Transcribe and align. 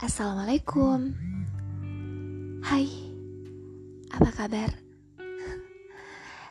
Assalamualaikum 0.00 1.12
Hai 2.64 2.88
Apa 4.08 4.32
kabar? 4.32 4.72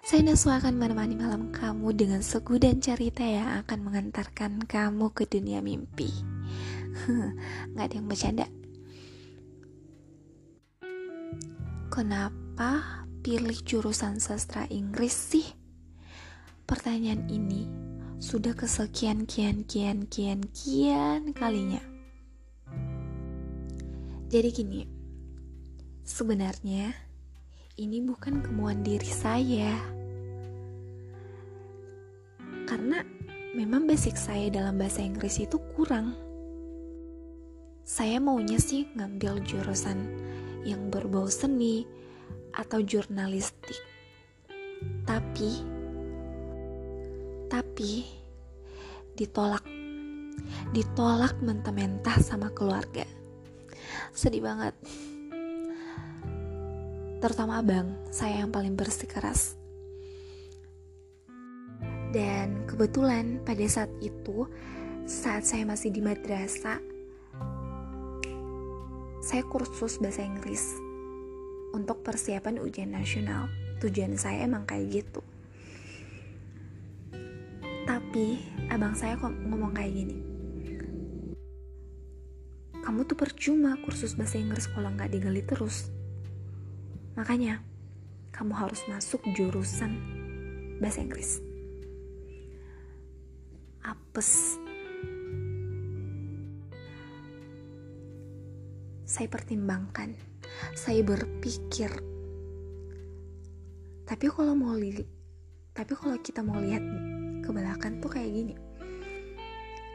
Saya 0.06 0.22
Naswa 0.22 0.62
akan 0.62 0.78
menemani 0.78 1.18
malam 1.18 1.50
kamu 1.50 1.98
dengan 1.98 2.22
suku 2.22 2.62
dan 2.62 2.78
cerita 2.78 3.26
yang 3.26 3.50
akan 3.66 3.90
mengantarkan 3.90 4.70
kamu 4.70 5.10
ke 5.18 5.26
dunia 5.26 5.66
mimpi 5.66 6.14
Gak 7.74 7.90
ada 7.90 7.96
yang 7.98 8.06
bercanda 8.06 8.46
Kenapa 11.90 13.02
pilih 13.26 13.58
jurusan 13.66 14.22
sastra 14.22 14.70
Inggris 14.70 15.18
sih? 15.18 15.48
Pertanyaan 16.70 17.26
ini 17.34 17.66
sudah 18.22 18.54
kesekian 18.54 19.26
kian 19.26 19.66
kian 19.66 20.06
kian 20.06 20.46
kian 20.54 21.34
kalinya 21.34 21.82
jadi 24.30 24.54
gini, 24.54 24.86
sebenarnya 26.06 26.94
ini 27.82 27.98
bukan 28.06 28.46
kemauan 28.46 28.86
diri 28.86 29.10
saya. 29.10 29.74
Karena 32.70 33.02
memang 33.58 33.90
basic 33.90 34.14
saya 34.22 34.54
dalam 34.54 34.78
bahasa 34.78 35.02
Inggris 35.02 35.42
itu 35.42 35.58
kurang. 35.74 36.14
Saya 37.82 38.22
maunya 38.22 38.62
sih 38.62 38.86
ngambil 38.94 39.42
jurusan 39.50 39.98
yang 40.62 40.94
berbau 40.94 41.26
seni 41.26 41.90
atau 42.54 42.86
jurnalistik. 42.86 43.82
Tapi 45.10 45.66
tapi 47.50 48.06
ditolak 49.18 49.66
ditolak 50.70 51.34
mentah-mentah 51.42 52.22
sama 52.22 52.54
keluarga 52.54 53.10
sedih 54.14 54.44
banget. 54.44 54.74
Terutama 57.20 57.60
abang 57.60 58.00
saya 58.16 58.44
yang 58.44 58.52
paling 58.52 58.80
bersikeras. 58.80 59.60
Dan 62.10 62.66
kebetulan 62.66 63.44
pada 63.44 63.66
saat 63.70 63.92
itu 64.00 64.48
saat 65.04 65.46
saya 65.46 65.68
masih 65.68 65.92
di 65.94 66.02
madrasah 66.02 66.80
saya 69.20 69.44
kursus 69.46 70.00
bahasa 70.00 70.24
Inggris 70.24 70.80
untuk 71.76 72.02
persiapan 72.02 72.64
ujian 72.64 72.96
nasional. 72.96 73.52
Tujuan 73.84 74.16
saya 74.16 74.48
emang 74.48 74.64
kayak 74.64 75.04
gitu. 75.04 75.22
Tapi 77.84 78.42
abang 78.72 78.96
saya 78.96 79.20
kok 79.20 79.34
ngomong 79.34 79.76
kayak 79.76 79.92
gini 79.92 80.29
kamu 82.90 83.06
tuh 83.06 83.22
percuma 83.22 83.78
kursus 83.86 84.18
bahasa 84.18 84.42
Inggris 84.42 84.66
kalau 84.66 84.90
nggak 84.90 85.14
digali 85.14 85.46
terus. 85.46 85.94
Makanya, 87.14 87.62
kamu 88.34 88.50
harus 88.58 88.82
masuk 88.90 89.22
jurusan 89.38 89.94
bahasa 90.82 91.06
Inggris. 91.06 91.38
Apes. 93.86 94.58
Saya 99.06 99.30
pertimbangkan, 99.30 100.18
saya 100.74 101.06
berpikir. 101.06 101.94
Tapi 104.02 104.26
kalau 104.34 104.58
mau 104.58 104.74
lihat, 104.74 105.06
tapi 105.78 105.94
kalau 105.94 106.18
kita 106.26 106.42
mau 106.42 106.58
lihat 106.58 106.82
ke 107.46 107.54
belakang 107.54 108.02
tuh 108.02 108.10
kayak 108.10 108.34
gini. 108.34 108.58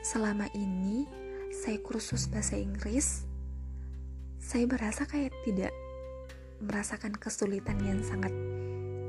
Selama 0.06 0.46
ini 0.54 1.23
saya 1.54 1.78
kursus 1.78 2.26
bahasa 2.26 2.58
Inggris, 2.58 3.22
saya 4.42 4.66
berasa 4.66 5.06
kayak 5.06 5.30
tidak 5.46 5.70
merasakan 6.58 7.14
kesulitan 7.14 7.78
yang 7.86 8.02
sangat 8.02 8.34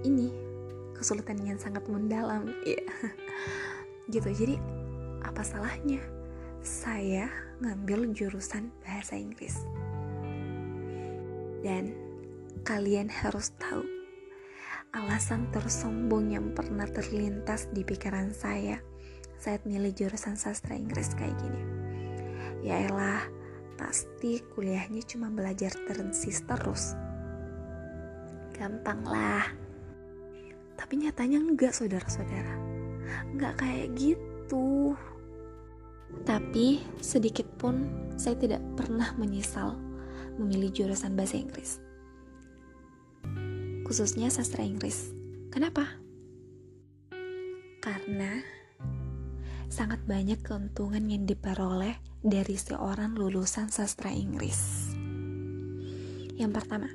ini, 0.05 0.29
kesulitan 0.93 1.41
yang 1.41 1.57
sangat 1.57 1.81
mendalam, 1.89 2.53
ya. 2.61 2.77
gitu. 4.13 4.29
Jadi 4.29 4.55
apa 5.25 5.41
salahnya 5.41 5.99
saya 6.61 7.33
ngambil 7.65 8.13
jurusan 8.13 8.69
bahasa 8.85 9.17
Inggris? 9.17 9.65
Dan 11.65 11.97
kalian 12.61 13.09
harus 13.09 13.57
tahu 13.57 13.81
alasan 14.93 15.49
tersombong 15.49 16.31
yang 16.31 16.53
pernah 16.53 16.85
terlintas 16.85 17.67
di 17.73 17.81
pikiran 17.81 18.31
saya 18.31 18.79
saat 19.41 19.65
milih 19.67 19.91
jurusan 19.91 20.39
sastra 20.39 20.77
Inggris 20.77 21.11
kayak 21.19 21.35
gini 21.43 21.74
Ya 22.65 22.81
elah, 22.81 23.21
pasti 23.77 24.41
kuliahnya 24.57 25.05
cuma 25.05 25.29
belajar 25.29 25.69
terensis 25.85 26.41
terus. 26.49 26.97
Gampang 28.57 29.05
lah. 29.05 29.45
Tapi 30.73 31.05
nyatanya 31.05 31.45
enggak 31.45 31.77
saudara-saudara. 31.77 32.57
Enggak 33.29 33.61
kayak 33.61 33.93
gitu. 33.93 34.97
Tapi 36.25 36.81
sedikit 37.05 37.45
pun 37.61 37.85
saya 38.17 38.33
tidak 38.33 38.65
pernah 38.73 39.13
menyesal 39.13 39.77
memilih 40.41 40.73
jurusan 40.73 41.13
bahasa 41.13 41.37
Inggris. 41.37 41.77
Khususnya 43.85 44.33
sastra 44.33 44.65
Inggris. 44.65 45.13
Kenapa? 45.53 45.85
Karena 47.77 48.41
sangat 49.75 49.99
banyak 50.07 50.39
keuntungan 50.39 51.03
yang 51.11 51.27
diperoleh 51.27 51.99
dari 52.23 52.55
seorang 52.55 53.11
lulusan 53.11 53.67
sastra 53.67 54.07
Inggris. 54.07 54.87
Yang 56.39 56.51
pertama, 56.55 56.87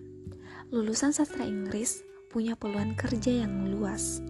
lulusan 0.72 1.12
sastra 1.12 1.44
Inggris 1.44 2.00
punya 2.32 2.56
peluang 2.56 2.96
kerja 2.96 3.44
yang 3.44 3.68
luas, 3.68 4.24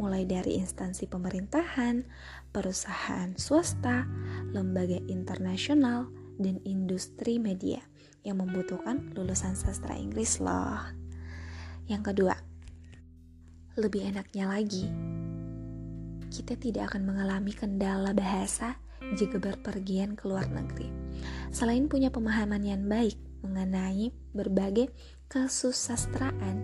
mulai 0.00 0.24
dari 0.24 0.56
instansi 0.56 1.04
pemerintahan, 1.12 2.08
perusahaan 2.56 3.36
swasta, 3.36 4.08
lembaga 4.56 4.96
internasional, 5.04 6.08
dan 6.40 6.64
industri 6.64 7.36
media 7.36 7.84
yang 8.24 8.40
membutuhkan 8.40 9.12
lulusan 9.12 9.52
sastra 9.60 9.92
Inggris 9.92 10.40
loh. 10.40 10.80
Yang 11.84 12.16
kedua, 12.16 12.34
lebih 13.76 14.08
enaknya 14.08 14.48
lagi, 14.48 14.88
kita 16.34 16.58
tidak 16.58 16.90
akan 16.90 17.06
mengalami 17.06 17.54
kendala 17.54 18.10
bahasa 18.10 18.74
jika 19.14 19.38
berpergian 19.38 20.18
ke 20.18 20.26
luar 20.26 20.50
negeri. 20.50 20.90
Selain 21.54 21.86
punya 21.86 22.10
pemahaman 22.10 22.66
yang 22.66 22.82
baik 22.90 23.14
mengenai 23.46 24.10
berbagai 24.34 24.90
kesusastraan, 25.30 26.58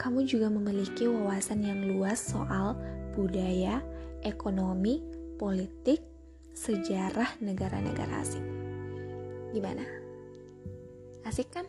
kamu 0.00 0.24
juga 0.24 0.48
memiliki 0.48 1.04
wawasan 1.04 1.60
yang 1.60 1.84
luas 1.84 2.24
soal 2.24 2.72
budaya, 3.12 3.84
ekonomi, 4.24 5.04
politik, 5.36 6.00
sejarah 6.56 7.36
negara-negara 7.44 8.24
asing. 8.24 8.46
Gimana? 9.52 9.84
Asik 11.28 11.52
kan? 11.52 11.66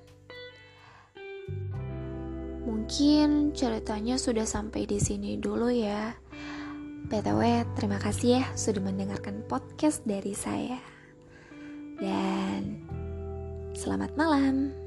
Mungkin 2.86 3.58
ceritanya 3.58 4.14
sudah 4.14 4.46
sampai 4.46 4.86
di 4.86 5.02
sini 5.02 5.42
dulu 5.42 5.74
ya. 5.74 6.14
PTW, 7.10 7.66
terima 7.74 7.98
kasih 7.98 8.38
ya 8.38 8.44
sudah 8.54 8.78
mendengarkan 8.78 9.42
podcast 9.50 10.06
dari 10.06 10.38
saya. 10.38 10.78
Dan 11.98 12.86
selamat 13.74 14.14
malam. 14.14 14.85